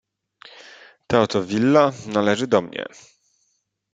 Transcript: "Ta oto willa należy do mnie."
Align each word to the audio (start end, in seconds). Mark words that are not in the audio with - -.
"Ta 1.07 1.19
oto 1.21 1.41
willa 1.43 1.91
należy 2.13 2.47
do 2.47 2.61
mnie." 2.61 2.85